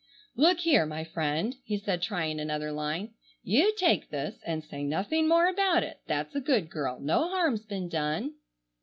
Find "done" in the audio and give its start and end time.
7.87-8.33